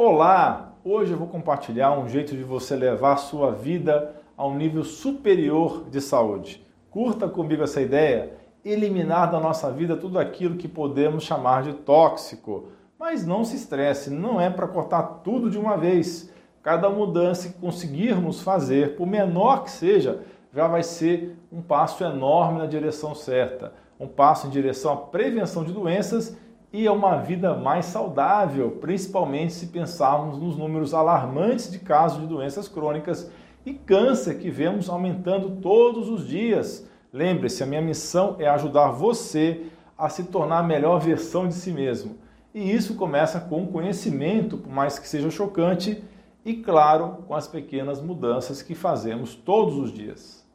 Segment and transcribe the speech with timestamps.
[0.00, 0.74] Olá!
[0.84, 4.84] Hoje eu vou compartilhar um jeito de você levar a sua vida a um nível
[4.84, 6.64] superior de saúde.
[6.88, 8.32] Curta comigo essa ideia,
[8.64, 12.68] eliminar da nossa vida tudo aquilo que podemos chamar de tóxico.
[12.96, 16.32] Mas não se estresse, não é para cortar tudo de uma vez.
[16.62, 20.20] Cada mudança que conseguirmos fazer, por menor que seja,
[20.54, 25.64] já vai ser um passo enorme na direção certa, um passo em direção à prevenção
[25.64, 26.36] de doenças
[26.72, 32.26] e a uma vida mais saudável, principalmente se pensarmos nos números alarmantes de casos de
[32.26, 33.30] doenças crônicas
[33.64, 36.88] e câncer que vemos aumentando todos os dias.
[37.12, 41.72] Lembre-se, a minha missão é ajudar você a se tornar a melhor versão de si
[41.72, 42.16] mesmo.
[42.54, 46.02] E isso começa com conhecimento, por mais que seja chocante,
[46.44, 50.46] e claro, com as pequenas mudanças que fazemos todos os dias.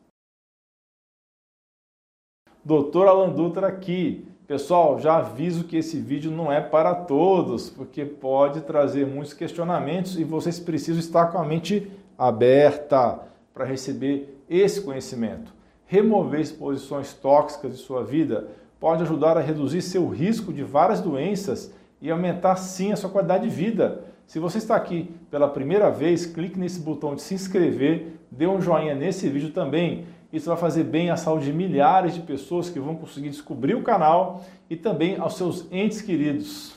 [2.64, 4.28] Doutor Alan Dutra aqui.
[4.46, 10.20] Pessoal, já aviso que esse vídeo não é para todos, porque pode trazer muitos questionamentos
[10.20, 13.20] e vocês precisam estar com a mente aberta
[13.54, 15.54] para receber esse conhecimento.
[15.86, 18.50] Remover exposições tóxicas de sua vida
[18.82, 23.48] pode ajudar a reduzir seu risco de várias doenças e aumentar sim a sua qualidade
[23.48, 24.04] de vida.
[24.28, 28.60] Se você está aqui pela primeira vez, clique nesse botão de se inscrever, dê um
[28.60, 32.80] joinha nesse vídeo também isso vai fazer bem à saúde de milhares de pessoas que
[32.80, 36.76] vão conseguir descobrir o canal e também aos seus entes queridos.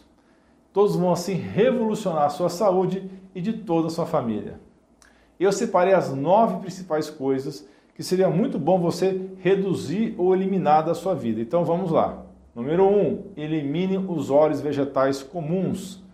[0.74, 4.60] Todos vão assim revolucionar a sua saúde e de toda a sua família.
[5.40, 10.94] Eu separei as nove principais coisas que seria muito bom você reduzir ou eliminar da
[10.94, 11.40] sua vida.
[11.40, 12.27] Então vamos lá.
[12.54, 16.04] Número 1, um, elimine os óleos vegetais comuns.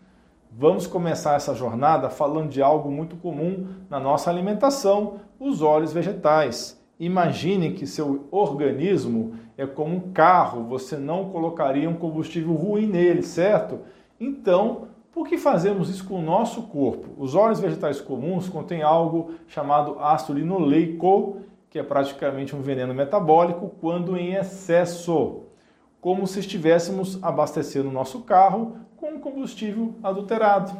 [0.48, 6.80] Vamos começar essa jornada falando de algo muito comum na nossa alimentação, os óleos vegetais.
[7.02, 13.22] Imagine que seu organismo é como um carro, você não colocaria um combustível ruim nele,
[13.24, 13.80] certo?
[14.20, 17.08] Então, por que fazemos isso com o nosso corpo?
[17.18, 23.72] Os óleos vegetais comuns contêm algo chamado ácido linoleico, que é praticamente um veneno metabólico
[23.80, 25.40] quando em excesso,
[26.00, 30.70] como se estivéssemos abastecendo o nosso carro com um combustível adulterado.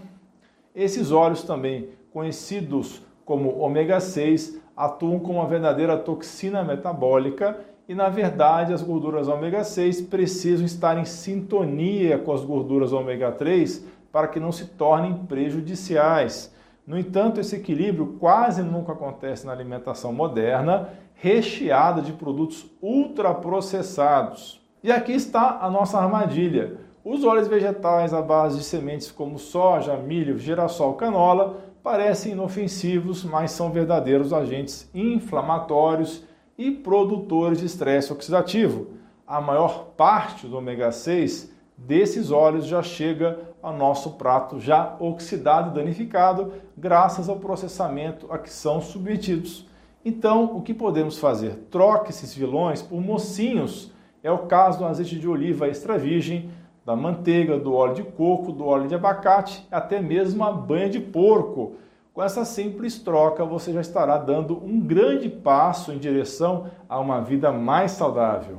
[0.73, 8.09] Esses óleos também conhecidos como ômega 6 atuam como uma verdadeira toxina metabólica e, na
[8.09, 14.29] verdade, as gorduras ômega 6 precisam estar em sintonia com as gorduras ômega 3 para
[14.29, 16.55] que não se tornem prejudiciais.
[16.87, 24.61] No entanto, esse equilíbrio quase nunca acontece na alimentação moderna, recheada de produtos ultraprocessados.
[24.83, 26.77] E aqui está a nossa armadilha.
[27.05, 33.51] Os óleos vegetais à base de sementes como soja, milho, girassol, canola parecem inofensivos, mas
[33.51, 36.25] são verdadeiros agentes inflamatórios
[36.57, 38.89] e produtores de estresse oxidativo.
[39.27, 45.71] A maior parte do ômega 6 desses óleos já chega ao nosso prato já oxidado
[45.71, 49.67] e danificado, graças ao processamento a que são submetidos.
[50.05, 51.67] Então, o que podemos fazer?
[51.71, 53.93] Troque esses vilões por mocinhos.
[54.23, 56.51] É o caso do azeite de oliva extra virgem,
[56.85, 61.01] da manteiga, do óleo de coco, do óleo de abacate, até mesmo a banha de
[61.01, 61.75] porco.
[62.13, 67.21] Com essa simples troca, você já estará dando um grande passo em direção a uma
[67.21, 68.59] vida mais saudável.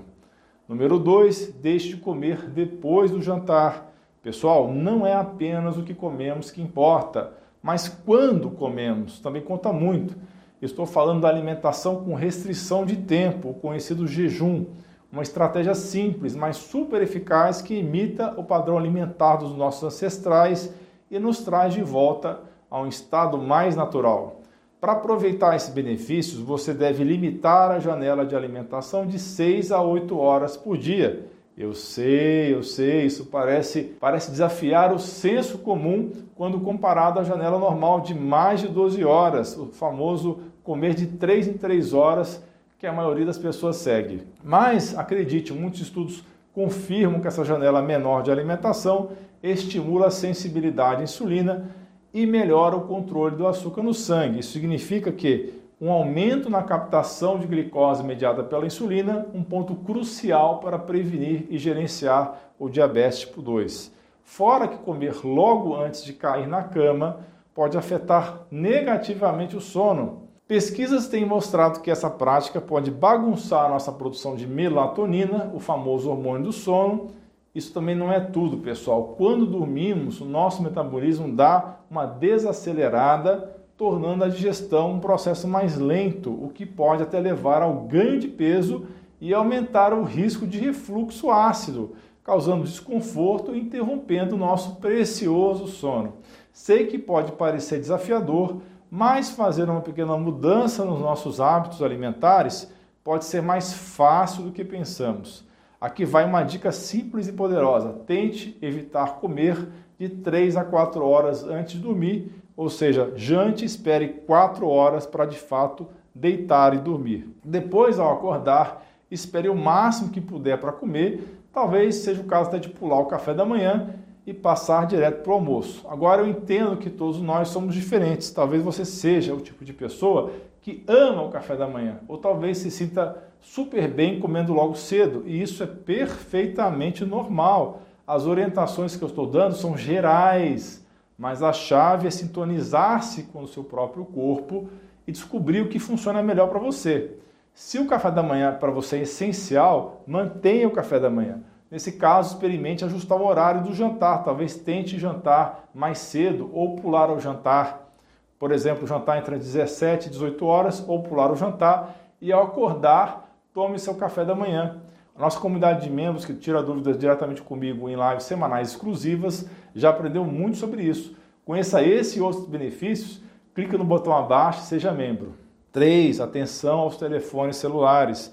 [0.68, 3.92] Número 2, deixe de comer depois do jantar.
[4.24, 10.16] Pessoal, não é apenas o que comemos que importa, mas quando comemos também conta muito.
[10.62, 14.66] Estou falando da alimentação com restrição de tempo, o conhecido jejum
[15.13, 20.74] uma estratégia simples, mas super eficaz que imita o padrão alimentar dos nossos ancestrais
[21.12, 24.41] e nos traz de volta a um estado mais natural.
[24.81, 30.18] Para aproveitar esses benefícios, você deve limitar a janela de alimentação de 6 a 8
[30.18, 31.28] horas por dia.
[31.56, 37.59] Eu sei, eu sei, isso parece, parece desafiar o senso comum quando comparado à janela
[37.59, 42.41] normal de mais de 12 horas, o famoso comer de 3 em 3 horas
[42.84, 44.24] que a maioria das pessoas segue.
[44.44, 46.22] Mas, acredite, muitos estudos
[46.52, 49.12] confirmam que essa janela menor de alimentação
[49.42, 51.72] estimula a sensibilidade à insulina
[52.14, 54.40] e melhora o controle do açúcar no sangue.
[54.40, 60.60] Isso significa que um aumento na captação de glicose mediada pela insulina, um ponto crucial
[60.60, 63.94] para prevenir e gerenciar o diabetes tipo 2.
[64.25, 67.19] Fora que comer logo antes de cair na cama
[67.56, 73.94] pode afetar negativamente o sono, Pesquisas têm mostrado que essa prática pode bagunçar a nossa
[73.94, 77.12] produção de melatonina, o famoso hormônio do sono.
[77.56, 79.16] Isso também não é tudo, pessoal.
[79.18, 86.30] Quando dormimos, o nosso metabolismo dá uma desacelerada, tornando a digestão um processo mais lento,
[86.30, 88.86] o que pode até levar ao ganho de peso
[89.22, 96.16] e aumentar o risco de refluxo ácido, causando desconforto e interrompendo o nosso precioso sono.
[96.51, 98.57] Sei que pode parecer desafiador,
[98.95, 102.72] mas fazer uma pequena mudança nos nossos hábitos alimentares
[103.04, 105.44] pode ser mais fácil do que pensamos.
[105.81, 109.68] Aqui vai uma dica simples e poderosa: tente evitar comer
[109.98, 115.07] de 3 a 4 horas antes de dormir, ou seja, jante e espere 4 horas
[115.07, 117.28] para de fato deitar e dormir.
[117.44, 122.60] Depois, ao acordar, espere o máximo que puder para comer, talvez seja o caso até
[122.60, 123.95] de pular o café da manhã
[124.25, 125.86] e passar direto para o almoço.
[125.88, 128.31] Agora eu entendo que todos nós somos diferentes.
[128.31, 130.31] Talvez você seja o tipo de pessoa
[130.62, 135.24] que ama o café da manhã, ou talvez se sinta super bem comendo logo cedo,
[135.25, 137.81] e isso é perfeitamente normal.
[138.08, 140.86] As orientações que eu estou dando são gerais,
[141.18, 144.69] mas a chave é sintonizar-se com o seu próprio corpo
[145.06, 147.18] e descobrir o que funciona melhor para você.
[147.54, 151.42] Se o café da manhã para você é essencial, mantenha o café da manhã.
[151.74, 154.24] Nesse caso, experimente ajustar o horário do jantar.
[154.24, 157.92] Talvez tente jantar mais cedo ou pular ao jantar.
[158.38, 163.28] Por exemplo, jantar entre 17 e 18 horas ou pular o jantar e ao acordar,
[163.52, 164.84] tome seu café da manhã.
[165.16, 169.90] A nossa comunidade de membros que tira dúvidas diretamente comigo em lives semanais exclusivas já
[169.90, 171.16] aprendeu muito sobre isso.
[171.44, 173.19] Conheça esse e outros benefícios,
[173.56, 175.34] clique no botão abaixo e seja membro.
[175.72, 176.22] 3.
[176.22, 178.31] Atenção aos telefones celulares.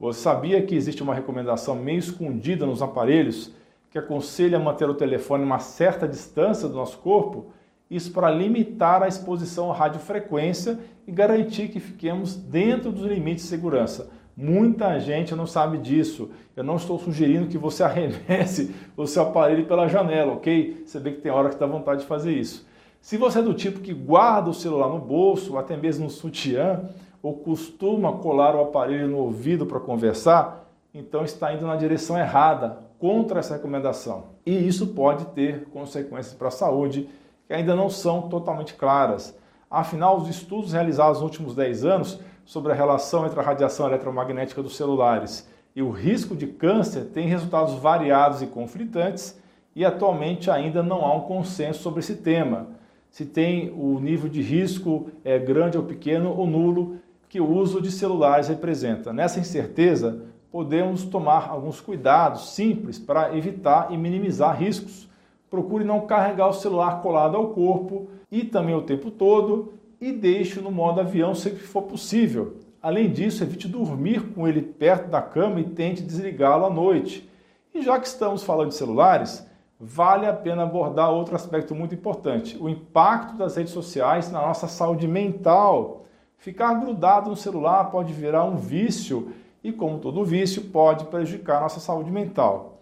[0.00, 3.52] Você sabia que existe uma recomendação meio escondida nos aparelhos
[3.90, 7.46] que aconselha manter o telefone a uma certa distância do nosso corpo?
[7.90, 13.50] Isso para limitar a exposição à radiofrequência e garantir que fiquemos dentro dos limites de
[13.50, 14.08] segurança.
[14.36, 16.30] Muita gente não sabe disso.
[16.54, 20.84] Eu não estou sugerindo que você arremesse o seu aparelho pela janela, ok?
[20.86, 22.64] Você vê que tem hora que dá vontade de fazer isso.
[23.00, 26.88] Se você é do tipo que guarda o celular no bolso, até mesmo no sutiã,
[27.22, 32.78] ou costuma colar o aparelho no ouvido para conversar, então está indo na direção errada,
[32.98, 34.24] contra essa recomendação.
[34.44, 37.08] E isso pode ter consequências para a saúde
[37.46, 39.38] que ainda não são totalmente claras.
[39.70, 44.62] Afinal, os estudos realizados nos últimos 10 anos sobre a relação entre a radiação eletromagnética
[44.62, 49.40] dos celulares e o risco de câncer têm resultados variados e conflitantes,
[49.76, 52.78] e atualmente ainda não há um consenso sobre esse tema
[53.10, 56.98] se tem o nível de risco é grande ou pequeno ou nulo
[57.28, 59.12] que o uso de celulares representa.
[59.12, 65.08] Nessa incerteza, podemos tomar alguns cuidados simples para evitar e minimizar riscos.
[65.50, 70.60] Procure não carregar o celular colado ao corpo e também o tempo todo e deixe
[70.60, 72.56] no modo avião sempre que for possível.
[72.80, 77.28] Além disso, evite dormir com ele perto da cama e tente desligá-lo à noite.
[77.74, 79.46] E já que estamos falando de celulares,
[79.80, 84.68] vale a pena abordar outro aspecto muito importante: o impacto das redes sociais na nossa
[84.68, 86.04] saúde mental.
[86.38, 89.32] Ficar grudado no celular pode virar um vício
[89.62, 92.78] e, como todo vício, pode prejudicar nossa saúde mental.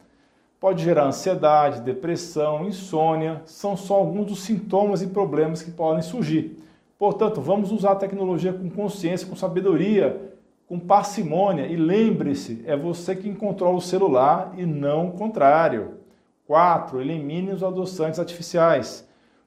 [0.60, 6.62] Pode gerar ansiedade, depressão, insônia, são só alguns dos sintomas e problemas que podem surgir.
[6.98, 10.34] Portanto, vamos usar a tecnologia com consciência, com sabedoria,
[10.66, 15.94] com parcimônia e lembre-se, é você quem controla o celular e não o contrário.
[16.46, 17.00] 4.
[17.00, 19.06] Elimine os adoçantes artificiais.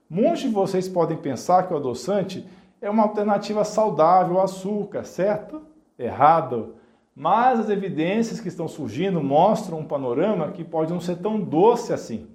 [0.10, 2.46] Muitos de vocês podem pensar que o adoçante
[2.82, 5.62] é uma alternativa saudável ao açúcar, certo?
[5.98, 6.76] Errado.
[7.16, 11.92] Mas as evidências que estão surgindo mostram um panorama que pode não ser tão doce
[11.92, 12.28] assim.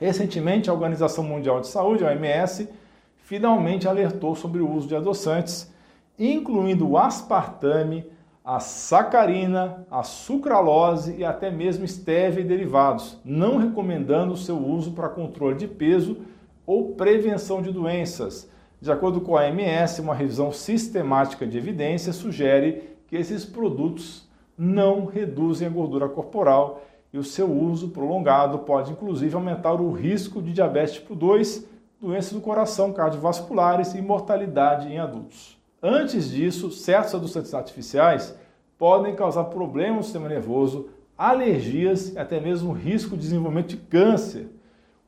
[0.00, 2.68] Recentemente, a Organização Mundial de Saúde, a OMS,
[3.16, 5.72] finalmente alertou sobre o uso de adoçantes,
[6.18, 8.04] incluindo o aspartame,
[8.44, 14.92] a sacarina, a sucralose e até mesmo stevia e derivados, não recomendando o seu uso
[14.92, 16.18] para controle de peso
[16.66, 18.52] ou prevenção de doenças.
[18.84, 25.06] De acordo com a OMS, uma revisão sistemática de evidências sugere que esses produtos não
[25.06, 30.52] reduzem a gordura corporal e o seu uso prolongado pode inclusive aumentar o risco de
[30.52, 31.66] diabetes tipo 2,
[31.98, 35.56] doenças do coração cardiovasculares e mortalidade em adultos.
[35.82, 38.38] Antes disso, certos adoçantes artificiais
[38.76, 44.46] podem causar problemas no sistema nervoso, alergias e até mesmo risco de desenvolvimento de câncer.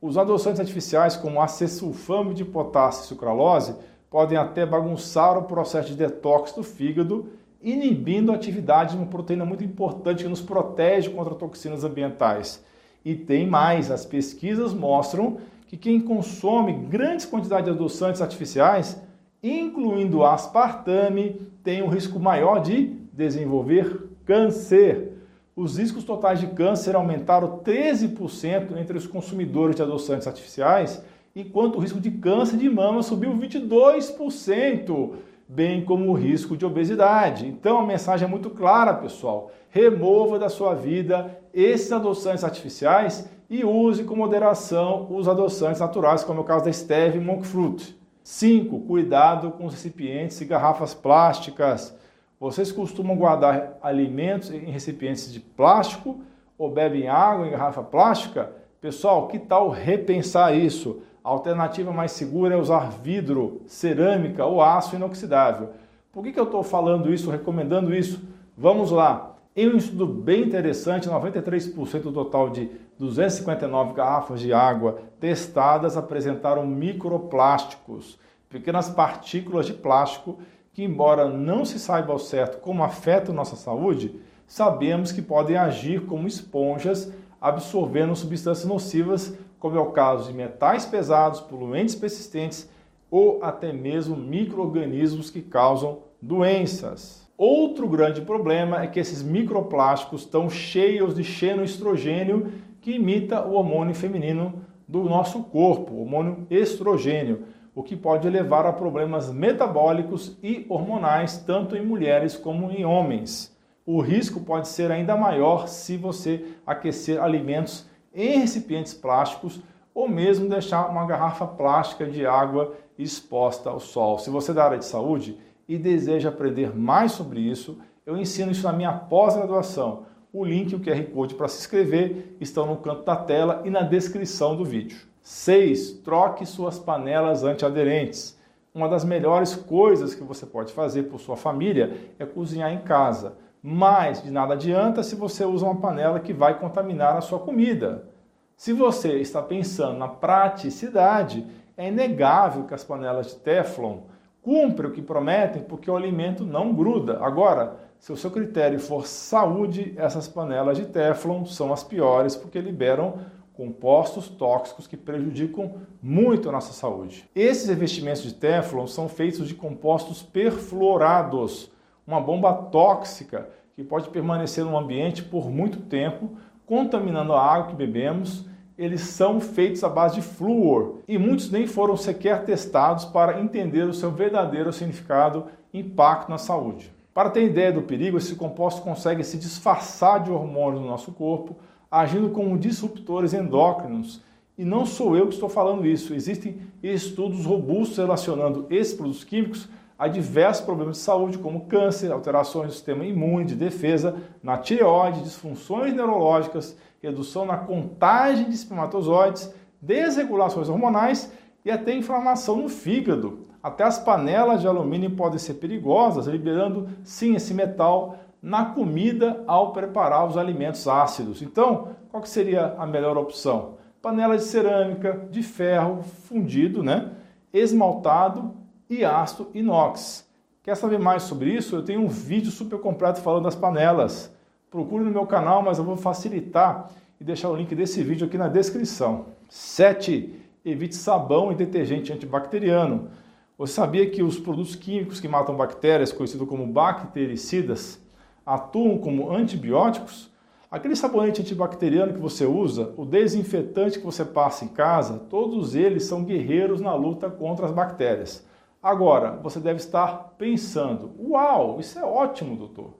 [0.01, 3.75] Os adoçantes artificiais, como acesulfame de potássio e sucralose,
[4.09, 7.27] podem até bagunçar o processo de detox do fígado,
[7.61, 12.63] inibindo a atividade de uma proteína muito importante que nos protege contra toxinas ambientais.
[13.03, 15.37] E tem mais, as pesquisas mostram
[15.67, 18.97] que quem consome grandes quantidades de adoçantes artificiais
[19.41, 25.13] incluindo aspartame, tem um risco maior de desenvolver câncer.
[25.57, 31.03] Os riscos totais de câncer aumentaram 13% entre os consumidores de adoçantes artificiais,
[31.35, 35.13] enquanto o risco de câncer de mama subiu 22%,
[35.49, 37.47] bem como o risco de obesidade.
[37.47, 39.49] Então a mensagem é muito clara, pessoal.
[39.71, 46.37] Remova da sua vida esses adoçantes artificiais e use com moderação os adoçantes naturais, como
[46.37, 47.97] é o caso da stevia e monk fruit.
[48.21, 48.81] 5.
[48.81, 51.97] Cuidado com os recipientes e garrafas plásticas.
[52.39, 56.21] Vocês costumam guardar alimentos em recipientes de plástico
[56.55, 58.51] ou bebem água em garrafa plástica?
[58.79, 61.01] Pessoal, que tal repensar isso?
[61.23, 65.71] A alternativa mais segura é usar vidro, cerâmica ou aço inoxidável.
[66.13, 68.21] Por que, que eu estou falando isso, recomendando isso?
[68.55, 69.35] Vamos lá.
[69.55, 76.67] Em um estudo bem interessante, 93% do total de 259 garrafas de água testadas apresentaram
[76.67, 80.37] microplásticos, pequenas partículas de plástico
[80.77, 84.13] que, embora não se saiba ao certo como afetam nossa saúde,
[84.45, 90.85] sabemos que podem agir como esponjas, absorvendo substâncias nocivas, como é o caso de metais
[90.85, 92.69] pesados, poluentes persistentes
[93.09, 97.27] ou até mesmo micro-organismos que causam doenças.
[97.35, 103.95] Outro grande problema é que esses microplásticos estão cheios de xenoestrogênio, que imita o hormônio
[103.95, 107.45] feminino do nosso corpo, o hormônio estrogênio,
[107.77, 113.55] o que pode levar a problemas metabólicos e hormonais tanto em mulheres como em homens.
[113.85, 119.61] O risco pode ser ainda maior se você aquecer alimentos em recipientes plásticos
[119.93, 124.17] ou mesmo deixar uma garrafa plástica de água exposta ao sol.
[124.17, 128.51] Se você é da área de saúde, e deseja aprender mais sobre isso, eu ensino
[128.51, 130.07] isso na minha pós-graduação.
[130.33, 133.69] O link e o QR Code para se inscrever estão no canto da tela e
[133.69, 135.06] na descrição do vídeo.
[135.27, 135.91] 6.
[136.05, 138.39] Troque suas panelas antiaderentes.
[138.73, 143.35] Uma das melhores coisas que você pode fazer por sua família é cozinhar em casa.
[143.61, 148.07] Mas de nada adianta se você usa uma panela que vai contaminar a sua comida.
[148.55, 154.03] Se você está pensando na praticidade, é inegável que as panelas de Teflon
[154.41, 157.19] cumpre o que prometem porque o alimento não gruda.
[157.21, 162.61] Agora, se o seu critério for saúde, essas panelas de Teflon são as piores porque
[162.61, 163.15] liberam
[163.57, 167.27] compostos tóxicos que prejudicam muito a nossa saúde.
[167.35, 171.69] Esses revestimentos de Teflon são feitos de compostos perfluorados,
[172.05, 177.75] uma bomba tóxica que pode permanecer no ambiente por muito tempo, contaminando a água que
[177.75, 178.45] bebemos
[178.77, 183.83] eles são feitos à base de flúor e muitos nem foram sequer testados para entender
[183.83, 186.93] o seu verdadeiro significado e impacto na saúde.
[187.11, 191.55] Para ter ideia do perigo, esse composto consegue se disfarçar de hormônios no nosso corpo,
[191.89, 194.21] agindo como disruptores endócrinos.
[194.57, 199.69] E não sou eu que estou falando isso, existem estudos robustos relacionando esses produtos químicos
[199.97, 205.23] a diversos problemas de saúde, como câncer, alterações do sistema imune, de defesa, na tireoide,
[205.23, 209.51] disfunções neurológicas, redução na contagem de espermatozoides,
[209.81, 211.31] desregulações hormonais
[211.65, 213.47] e até inflamação no fígado.
[213.61, 219.71] Até as panelas de alumínio podem ser perigosas, liberando sim esse metal na comida ao
[219.73, 221.41] preparar os alimentos ácidos.
[221.41, 223.75] Então, qual que seria a melhor opção?
[224.01, 227.11] Panela de cerâmica, de ferro fundido, né?
[227.53, 228.53] esmaltado
[228.89, 230.25] e ácido inox.
[230.63, 231.75] Quer saber mais sobre isso?
[231.75, 234.33] Eu tenho um vídeo super completo falando das panelas.
[234.69, 236.89] Procure no meu canal, mas eu vou facilitar
[237.19, 239.27] e deixar o link desse vídeo aqui na descrição.
[239.49, 240.35] 7.
[240.65, 243.09] Evite sabão e detergente antibacteriano.
[243.57, 247.99] Você sabia que os produtos químicos que matam bactérias, conhecidos como bactericidas,
[248.47, 250.31] atuam como antibióticos?
[250.71, 256.05] Aquele sabonete antibacteriano que você usa, o desinfetante que você passa em casa, todos eles
[256.05, 258.45] são guerreiros na luta contra as bactérias.
[258.81, 262.93] Agora, você deve estar pensando: uau, isso é ótimo, doutor.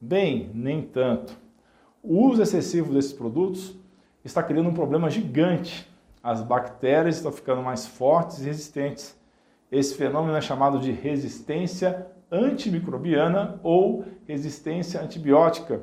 [0.00, 1.36] Bem, nem tanto.
[2.02, 3.74] O uso excessivo desses produtos
[4.24, 5.88] está criando um problema gigante.
[6.22, 9.18] As bactérias estão ficando mais fortes e resistentes.
[9.70, 15.80] Esse fenômeno é chamado de resistência antimicrobiana ou resistência antibiótica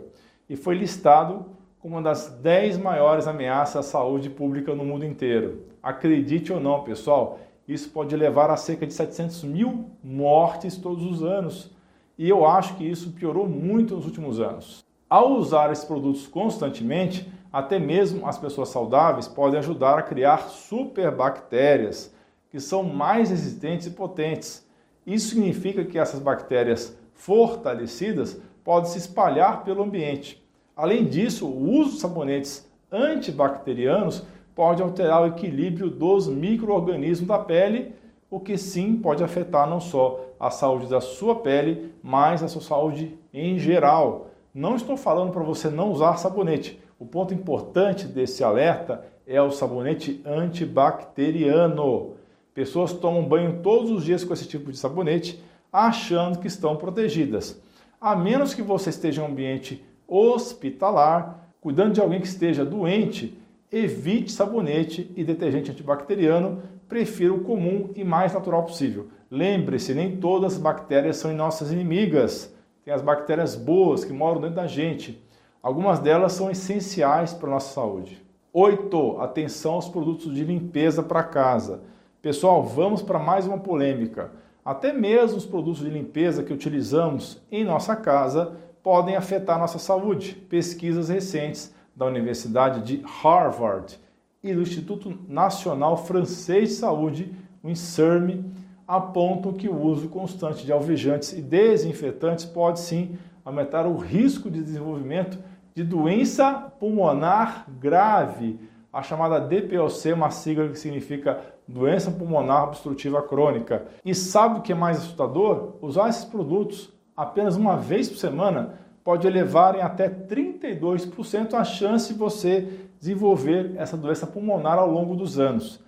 [0.50, 1.46] e foi listado
[1.80, 5.66] como uma das 10 maiores ameaças à saúde pública no mundo inteiro.
[5.82, 11.24] Acredite ou não, pessoal, isso pode levar a cerca de 700 mil mortes todos os
[11.24, 11.72] anos.
[12.18, 14.84] E eu acho que isso piorou muito nos últimos anos.
[15.10, 22.14] Ao usar esses produtos constantemente, até mesmo as pessoas saudáveis podem ajudar a criar superbactérias,
[22.50, 24.66] que são mais resistentes e potentes.
[25.06, 30.42] Isso significa que essas bactérias fortalecidas podem se espalhar pelo ambiente.
[30.76, 34.24] Além disso, o uso de sabonetes antibacterianos
[34.56, 37.94] pode alterar o equilíbrio dos micro-organismos da pele,
[38.30, 42.62] o que sim pode afetar não só a saúde da sua pele, mas a sua
[42.62, 44.28] saúde em geral.
[44.54, 46.80] Não estou falando para você não usar sabonete.
[47.00, 52.14] O ponto importante desse alerta é o sabonete antibacteriano.
[52.62, 57.60] Pessoas tomam banho todos os dias com esse tipo de sabonete, achando que estão protegidas.
[58.00, 63.36] A menos que você esteja em um ambiente hospitalar, cuidando de alguém que esteja doente,
[63.72, 69.08] evite sabonete e detergente antibacteriano, prefira o comum e mais natural possível.
[69.32, 72.56] Lembre-se, nem todas as bactérias são nossas inimigas.
[72.86, 75.20] Tem as bactérias boas que moram dentro da gente.
[75.64, 78.24] Algumas delas são essenciais para a nossa saúde.
[78.54, 79.18] 8.
[79.20, 81.90] Atenção aos produtos de limpeza para casa.
[82.22, 84.30] Pessoal, vamos para mais uma polêmica.
[84.64, 90.36] Até mesmo os produtos de limpeza que utilizamos em nossa casa podem afetar nossa saúde.
[90.48, 94.00] Pesquisas recentes da Universidade de Harvard
[94.44, 98.46] e do Instituto Nacional Francês de Saúde, o INSERM,
[98.88, 104.62] apontam que o uso constante de alvejantes e desinfetantes pode sim aumentar o risco de
[104.62, 105.40] desenvolvimento
[105.74, 108.60] de doença pulmonar grave,
[108.92, 113.86] a chamada DPOC, uma sigla que significa doença pulmonar obstrutiva crônica.
[114.04, 115.76] E sabe o que é mais assustador?
[115.82, 122.14] Usar esses produtos apenas uma vez por semana pode elevar em até 32% a chance
[122.14, 122.68] de você
[123.00, 125.80] desenvolver essa doença pulmonar ao longo dos anos.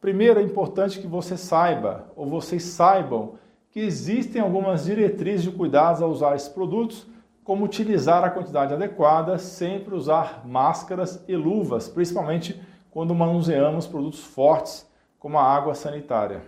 [0.00, 3.34] Primeiro, é importante que você saiba, ou vocês saibam,
[3.70, 7.06] que existem algumas diretrizes de cuidados ao usar esses produtos,
[7.48, 14.86] como utilizar a quantidade adequada, sempre usar máscaras e luvas, principalmente quando manuseamos produtos fortes,
[15.18, 16.42] como a água sanitária.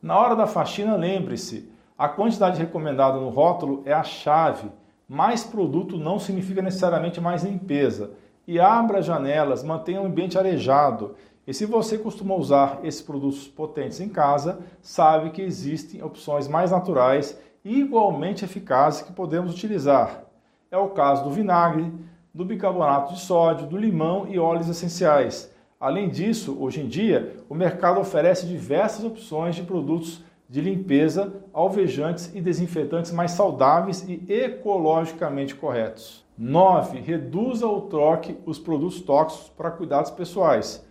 [0.00, 4.70] Na hora da faxina, lembre-se, a quantidade recomendada no rótulo é a chave
[5.06, 8.12] mais produto não significa necessariamente mais limpeza.
[8.48, 11.16] E abra janelas, mantenha o ambiente arejado.
[11.46, 16.70] E se você costuma usar esses produtos potentes em casa, sabe que existem opções mais
[16.70, 20.25] naturais e igualmente eficazes que podemos utilizar.
[20.70, 21.92] É o caso do vinagre,
[22.34, 25.50] do bicarbonato de sódio, do limão e óleos essenciais.
[25.78, 32.34] Além disso, hoje em dia, o mercado oferece diversas opções de produtos de limpeza, alvejantes
[32.34, 36.24] e desinfetantes mais saudáveis e ecologicamente corretos.
[36.36, 36.98] 9.
[36.98, 40.84] Reduza ou troque os produtos tóxicos para cuidados pessoais.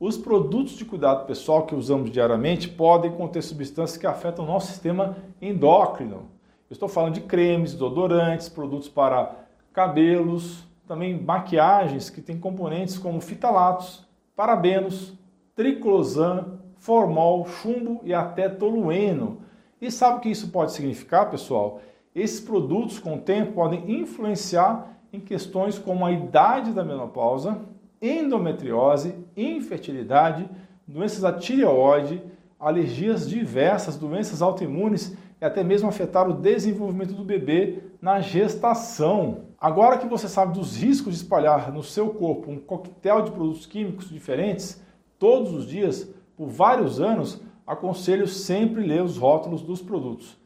[0.00, 4.66] Os produtos de cuidado pessoal que usamos diariamente podem conter substâncias que afetam o nosso
[4.66, 6.28] sistema endócrino.
[6.72, 9.36] Estou falando de cremes, desodorantes, produtos para
[9.74, 15.12] cabelos, também maquiagens que têm componentes como fitalatos, parabenos,
[15.54, 19.42] triclosan, formol, chumbo e até tolueno.
[19.82, 21.82] E sabe o que isso pode significar, pessoal?
[22.14, 27.60] Esses produtos, com o tempo, podem influenciar em questões como a idade da menopausa,
[28.00, 30.48] endometriose, infertilidade,
[30.88, 32.22] doenças da tireoide,
[32.58, 39.46] alergias diversas, doenças autoimunes e até mesmo afetar o desenvolvimento do bebê na gestação.
[39.60, 43.66] Agora que você sabe dos riscos de espalhar no seu corpo um coquetel de produtos
[43.66, 44.80] químicos diferentes
[45.18, 50.36] todos os dias, por vários anos, aconselho sempre ler os rótulos dos produtos.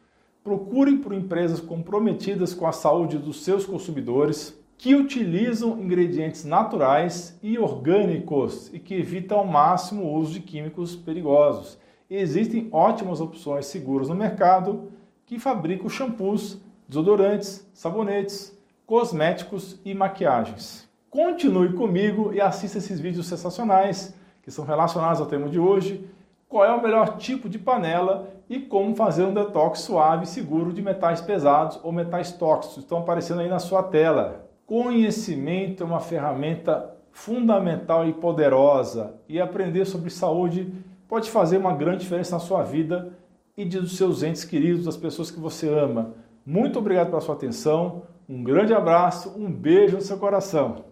[0.43, 7.59] Procure por empresas comprometidas com a saúde dos seus consumidores, que utilizam ingredientes naturais e
[7.59, 11.79] orgânicos e que evitam ao máximo o uso de químicos perigosos.
[12.09, 14.93] Existem ótimas opções seguras no mercado
[15.25, 20.89] que fabricam shampoos, desodorantes, sabonetes, cosméticos e maquiagens.
[21.11, 26.09] Continue comigo e assista esses vídeos sensacionais que são relacionados ao tema de hoje,
[26.49, 30.73] qual é o melhor tipo de panela e como fazer um detox suave e seguro
[30.73, 32.79] de metais pesados ou metais tóxicos.
[32.79, 34.49] Estão aparecendo aí na sua tela.
[34.65, 40.73] Conhecimento é uma ferramenta fundamental e poderosa e aprender sobre saúde
[41.09, 43.17] pode fazer uma grande diferença na sua vida
[43.57, 46.15] e de dos seus entes queridos, das pessoas que você ama.
[46.45, 50.85] Muito obrigado pela sua atenção, um grande abraço, um beijo no seu coração.